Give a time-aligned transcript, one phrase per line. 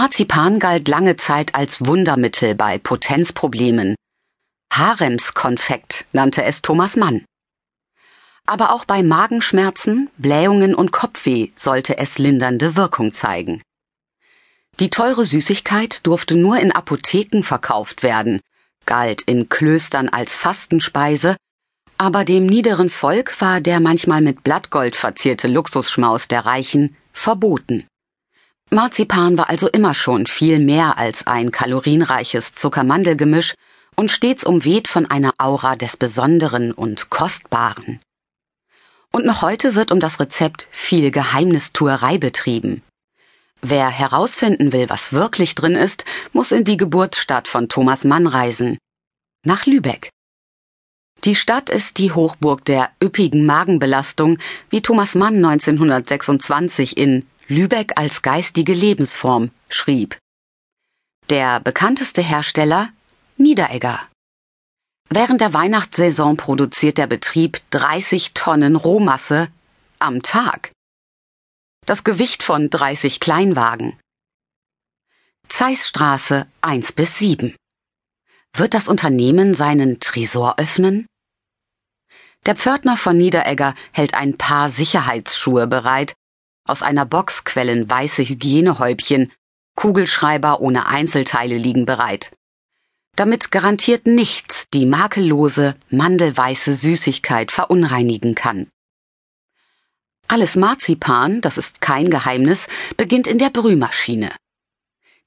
[0.00, 3.96] Marzipan galt lange Zeit als Wundermittel bei Potenzproblemen.
[4.72, 7.24] Haremskonfekt nannte es Thomas Mann.
[8.46, 13.60] Aber auch bei Magenschmerzen, Blähungen und Kopfweh sollte es lindernde Wirkung zeigen.
[14.78, 18.40] Die teure Süßigkeit durfte nur in Apotheken verkauft werden,
[18.86, 21.36] galt in Klöstern als Fastenspeise,
[21.96, 27.88] aber dem niederen Volk war der manchmal mit Blattgold verzierte Luxusschmaus der Reichen verboten.
[28.70, 33.54] Marzipan war also immer schon viel mehr als ein kalorienreiches Zuckermandelgemisch
[33.96, 38.00] und stets umweht von einer Aura des Besonderen und Kostbaren.
[39.10, 42.82] Und noch heute wird um das Rezept viel Geheimnistuerei betrieben.
[43.62, 48.76] Wer herausfinden will, was wirklich drin ist, muss in die Geburtsstadt von Thomas Mann reisen.
[49.44, 50.10] Nach Lübeck.
[51.24, 58.20] Die Stadt ist die Hochburg der üppigen Magenbelastung, wie Thomas Mann 1926 in Lübeck als
[58.20, 60.18] geistige Lebensform schrieb.
[61.30, 62.92] Der bekannteste Hersteller
[63.38, 64.06] Niederegger.
[65.08, 69.48] Während der Weihnachtssaison produziert der Betrieb 30 Tonnen Rohmasse
[69.98, 70.72] am Tag.
[71.86, 73.98] Das Gewicht von 30 Kleinwagen.
[75.48, 77.56] Zeissstraße 1 bis 7.
[78.54, 81.06] Wird das Unternehmen seinen Tresor öffnen?
[82.44, 86.12] Der Pförtner von Niederegger hält ein paar Sicherheitsschuhe bereit.
[86.68, 89.32] Aus einer Box quellen weiße Hygienehäubchen.
[89.74, 92.30] Kugelschreiber ohne Einzelteile liegen bereit
[93.18, 98.70] damit garantiert nichts die makellose, mandelweiße Süßigkeit verunreinigen kann.
[100.28, 104.30] Alles Marzipan, das ist kein Geheimnis, beginnt in der Brühmaschine.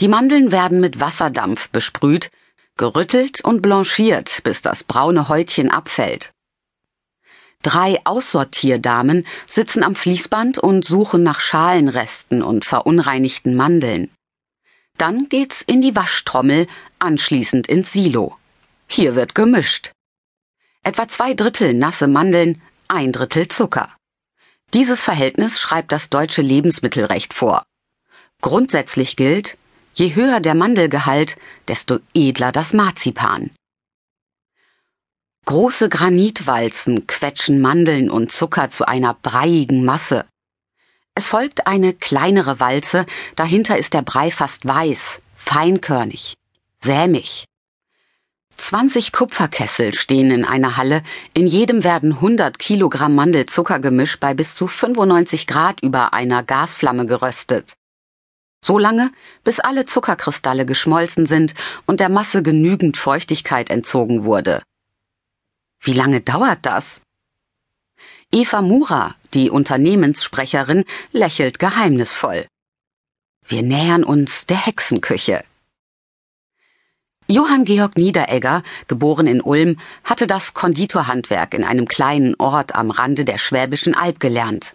[0.00, 2.30] Die Mandeln werden mit Wasserdampf besprüht,
[2.76, 6.32] gerüttelt und blanchiert, bis das braune Häutchen abfällt.
[7.62, 14.10] Drei Aussortierdamen sitzen am Fließband und suchen nach Schalenresten und verunreinigten Mandeln.
[14.96, 16.66] Dann geht's in die Waschtrommel,
[16.98, 18.36] anschließend ins Silo.
[18.86, 19.92] Hier wird gemischt.
[20.82, 23.90] Etwa zwei Drittel nasse Mandeln, ein Drittel Zucker.
[24.72, 27.64] Dieses Verhältnis schreibt das deutsche Lebensmittelrecht vor.
[28.40, 29.58] Grundsätzlich gilt,
[29.94, 31.36] je höher der Mandelgehalt,
[31.66, 33.50] desto edler das Marzipan.
[35.48, 40.26] Große Granitwalzen quetschen Mandeln und Zucker zu einer breiigen Masse.
[41.14, 46.34] Es folgt eine kleinere Walze, dahinter ist der Brei fast weiß, feinkörnig,
[46.84, 47.46] sämig.
[48.58, 54.68] 20 Kupferkessel stehen in einer Halle, in jedem werden 100 Kilogramm Mandelzuckergemisch bei bis zu
[54.68, 57.74] 95 Grad über einer Gasflamme geröstet.
[58.62, 59.12] So lange,
[59.44, 61.54] bis alle Zuckerkristalle geschmolzen sind
[61.86, 64.60] und der Masse genügend Feuchtigkeit entzogen wurde.
[65.80, 67.00] Wie lange dauert das?
[68.30, 72.46] Eva Mura, die Unternehmenssprecherin, lächelt geheimnisvoll.
[73.46, 75.44] Wir nähern uns der Hexenküche.
[77.26, 83.24] Johann Georg Niederegger, geboren in Ulm, hatte das Konditorhandwerk in einem kleinen Ort am Rande
[83.24, 84.74] der Schwäbischen Alb gelernt.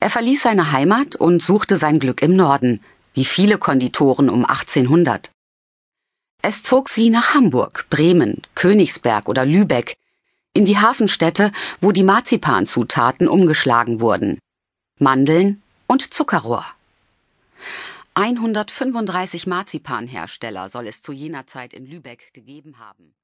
[0.00, 2.80] Er verließ seine Heimat und suchte sein Glück im Norden,
[3.14, 5.30] wie viele Konditoren um 1800.
[6.40, 9.96] Es zog sie nach Hamburg, Bremen, Königsberg oder Lübeck,
[10.54, 11.50] in die Hafenstädte,
[11.80, 14.38] wo die Marzipanzutaten umgeschlagen wurden.
[15.00, 16.64] Mandeln und Zuckerrohr.
[18.14, 23.14] 135 Marzipanhersteller soll es zu jener Zeit in Lübeck gegeben haben.